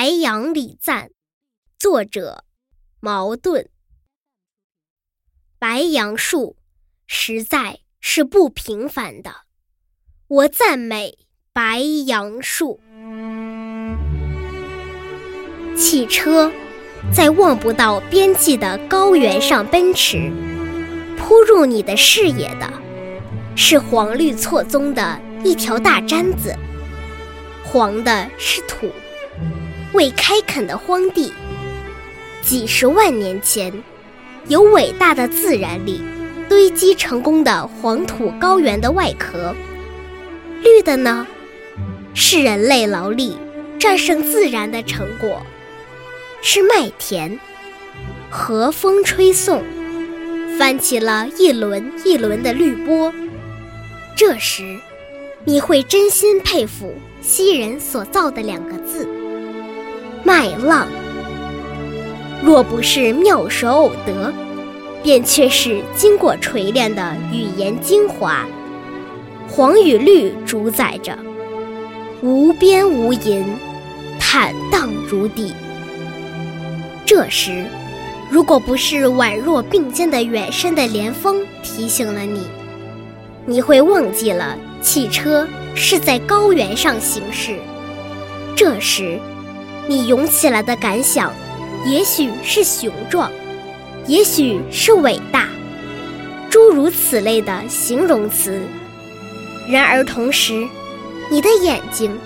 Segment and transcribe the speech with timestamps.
[0.00, 1.10] 白杨礼赞，
[1.78, 2.44] 作者
[3.00, 3.68] 茅盾。
[5.58, 6.56] 白杨树
[7.06, 9.30] 实在是不平凡的，
[10.26, 11.18] 我赞美
[11.52, 12.80] 白杨树。
[15.76, 16.50] 汽车
[17.14, 20.32] 在望不到边际的高原上奔驰，
[21.18, 22.72] 扑入你的视野的
[23.54, 26.56] 是黄绿错综的一条大毡子，
[27.62, 28.90] 黄的是土。
[29.92, 31.32] 未开垦的荒地，
[32.42, 33.72] 几十万年前，
[34.46, 36.00] 由伟大的自然力
[36.48, 39.54] 堆积成功的黄土高原的外壳。
[40.62, 41.26] 绿的呢，
[42.14, 43.36] 是人类劳力
[43.78, 45.42] 战胜自然的成果，
[46.40, 47.38] 是麦田。
[48.30, 49.60] 和风吹送，
[50.56, 53.12] 翻起了一轮一轮的绿波。
[54.14, 54.78] 这时，
[55.44, 59.08] 你会真心佩服昔人所造的两个字。
[60.40, 60.88] 麦浪，
[62.42, 64.32] 若不是妙手偶得，
[65.02, 68.46] 便却是经过锤炼的语言精华。
[69.46, 71.14] 黄与绿主宰着，
[72.22, 73.44] 无边无垠，
[74.18, 75.52] 坦荡如地。
[77.04, 77.66] 这时，
[78.30, 82.46] 如果不是宛若并肩的远山的连峰提醒了你，
[83.44, 87.56] 你会忘记了汽车是在高原上行驶。
[88.56, 89.18] 这时。
[89.90, 91.34] 你涌起来的感想，
[91.84, 93.28] 也许是雄壮，
[94.06, 95.48] 也许是伟大，
[96.48, 98.62] 诸如此类的形容词。
[99.68, 100.64] 然而同时，
[101.28, 102.16] 你的眼睛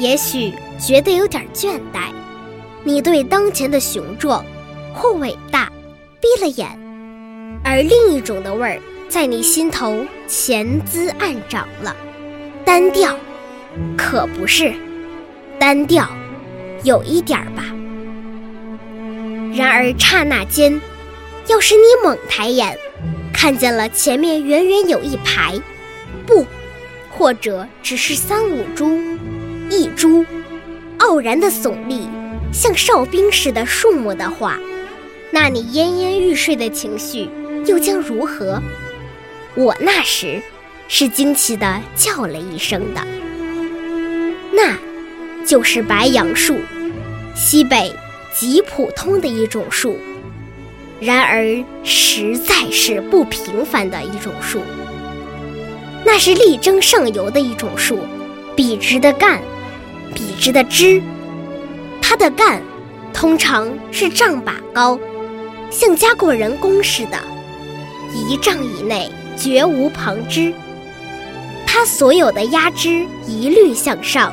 [0.00, 2.10] 也许觉得有点倦怠，
[2.82, 4.44] 你对当前的雄壮
[4.92, 5.70] 或伟大
[6.20, 6.68] 闭了眼，
[7.62, 11.94] 而另一种的味儿在你心头潜滋暗长了。
[12.64, 13.16] 单调，
[13.96, 14.74] 可不是
[15.60, 16.04] 单调。
[16.84, 17.64] 有一点儿吧。
[19.54, 20.80] 然而刹那间，
[21.46, 22.76] 要是你猛抬眼，
[23.32, 25.60] 看见了前面远远有一排，
[26.26, 26.46] 不，
[27.10, 28.98] 或者只是三五株、
[29.70, 30.24] 一株，
[30.98, 32.08] 傲然的耸立，
[32.52, 34.58] 像哨兵似的树木的话，
[35.30, 37.28] 那你奄奄欲睡的情绪
[37.66, 38.62] 又将如何？
[39.54, 40.40] 我那时
[40.88, 43.06] 是惊奇的叫了一声的。
[44.52, 44.91] 那。
[45.44, 46.58] 就是白杨树，
[47.34, 47.92] 西北
[48.34, 49.98] 极普通的一种树，
[51.00, 54.60] 然而实在是不平凡的一种树。
[56.04, 57.98] 那是力争上游的一种树，
[58.56, 59.40] 笔直的干，
[60.14, 61.02] 笔直的枝，
[62.00, 62.60] 它的干
[63.12, 64.98] 通常是丈把高，
[65.70, 67.18] 像加过人工似的，
[68.14, 70.52] 一丈以内绝无旁枝。
[71.66, 74.32] 它所有的压枝一律向上。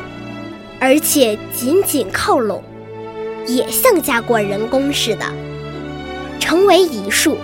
[0.79, 2.63] 而且紧紧靠拢，
[3.45, 5.25] 也像加过人工似的，
[6.39, 7.37] 成为一束，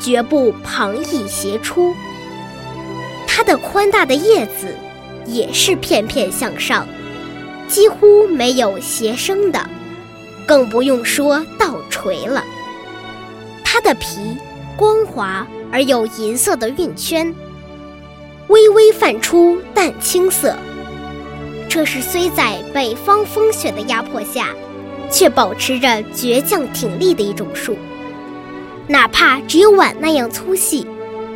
[0.00, 1.94] 绝不旁逸斜出。
[3.26, 4.74] 它的宽大的叶子
[5.26, 6.86] 也是片片向上，
[7.68, 9.68] 几乎没有斜生的，
[10.46, 12.42] 更不用说倒垂了。
[13.62, 14.36] 它的皮
[14.76, 17.32] 光滑而有银色的晕圈，
[18.48, 20.56] 微微泛出淡青色。
[21.76, 24.48] 这是虽在北方风雪的压迫下，
[25.10, 27.76] 却保持着倔强挺立的一种树。
[28.86, 30.86] 哪怕只有碗那样粗细，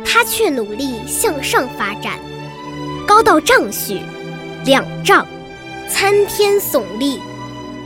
[0.03, 2.17] 它却努力向上发展，
[3.05, 3.99] 高到丈许，
[4.65, 5.27] 两丈，
[5.87, 7.19] 参天耸立，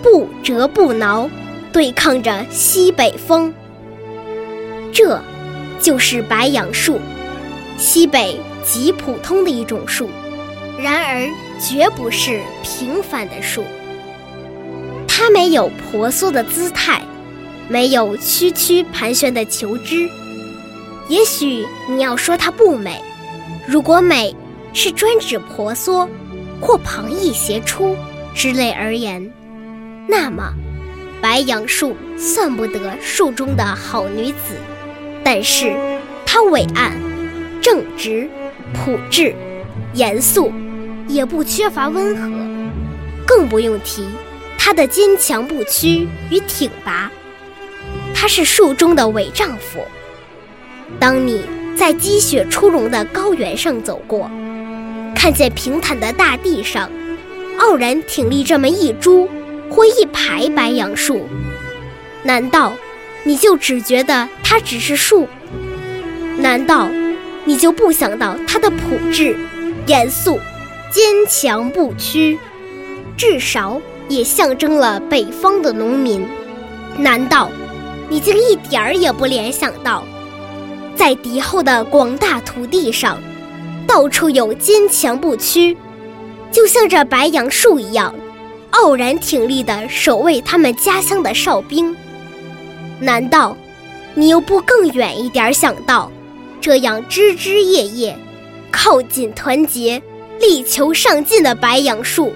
[0.02, 1.30] 不折不挠，
[1.74, 3.54] 对抗着西北风。
[4.94, 5.22] 这，
[5.82, 7.02] 就是白杨树，
[7.78, 10.08] 西北极普通的一种树。
[10.78, 13.64] 然而，绝不是平凡的树。
[15.08, 17.02] 它没有婆娑的姿态，
[17.70, 20.10] 没有曲曲盘旋的球枝。
[21.08, 23.02] 也许你要说它不美，
[23.68, 24.36] 如果美
[24.74, 26.10] 是专指婆娑
[26.60, 27.96] 或旁逸斜出
[28.34, 29.32] 之类而言，
[30.08, 30.54] 那么
[31.22, 34.58] 白杨树算不得树中的好女子。
[35.24, 35.74] 但是，
[36.26, 36.92] 它伟岸、
[37.62, 38.30] 正直、
[38.74, 39.34] 朴质、
[39.94, 40.52] 严肃。
[41.08, 42.30] 也不缺乏温和，
[43.26, 44.06] 更不用提
[44.58, 47.12] 他的坚强不屈与挺拔。
[48.14, 49.86] 他是树中的伪丈夫。
[51.00, 51.44] 当你
[51.76, 54.30] 在积雪初融的高原上走过，
[55.16, 56.90] 看见平坦的大地上
[57.58, 59.30] 傲然挺立这么一株
[59.70, 61.28] 或一排白杨树，
[62.24, 62.74] 难道
[63.24, 65.28] 你就只觉得它只是树？
[66.38, 66.90] 难道
[67.44, 69.38] 你就不想到它的朴质、
[69.88, 70.40] 严肃？
[70.92, 72.38] 坚强不屈，
[73.18, 76.26] 至少也象征了北方的农民。
[76.98, 77.50] 难道
[78.10, 80.04] 你竟一点儿也不联想到，
[80.96, 83.18] 在敌后的广大土地上，
[83.86, 85.76] 到处有坚强不屈，
[86.52, 88.16] 就像这白杨树一样，
[88.72, 91.96] 傲然挺立的守卫他们家乡的哨兵？
[93.00, 93.58] 难道
[94.14, 96.10] 你又不更远一点想到，
[96.62, 98.18] 这样枝枝叶叶，
[98.72, 100.02] 靠紧团结，
[100.40, 102.34] 力求上进的白杨树，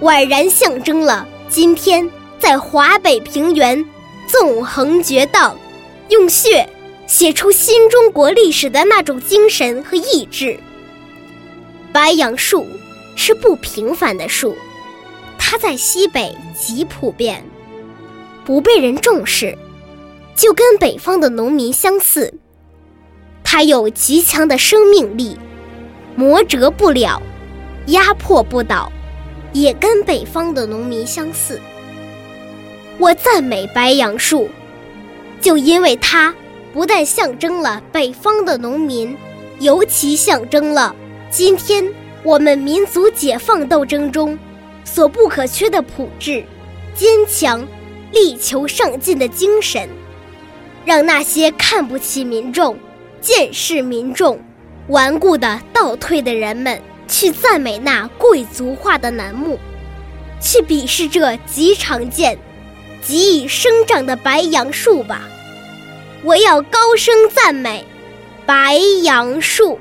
[0.00, 2.08] 宛然象征了今天
[2.38, 3.84] 在华北平原
[4.26, 5.56] 纵横绝荡，
[6.08, 6.68] 用血
[7.06, 10.58] 写出新中国历史的那种精神和意志。
[11.92, 12.66] 白杨树
[13.14, 14.56] 是不平凡的树，
[15.38, 17.44] 它在西北极普遍，
[18.44, 19.56] 不被人重视。
[20.34, 22.34] 就跟北方的农民相似，
[23.42, 25.34] 它有极强的生命力，
[26.16, 27.20] 磨折不了，
[27.88, 28.90] 压迫不倒，
[29.52, 31.60] 也跟北方的农民相似。
[32.98, 34.48] 我赞美白杨树，
[35.40, 36.34] 就因为它
[36.72, 39.14] 不但象征了北方的农民，
[39.60, 40.96] 尤其象征了
[41.30, 41.86] 今天
[42.22, 44.38] 我们民族解放斗争中
[44.84, 46.42] 所不可缺的朴质、
[46.94, 47.66] 坚强、
[48.10, 49.86] 力求上进的精神。
[50.86, 52.78] 让那些看不起民众、
[53.20, 54.40] 见视民众、
[54.88, 59.58] 顽固的倒退的人们去赞美那贵族化的楠木，
[60.40, 62.38] 去鄙视这极常见、
[63.02, 65.22] 极易生长的白杨树吧！
[66.22, 67.84] 我要高声赞美
[68.44, 69.78] 白杨树。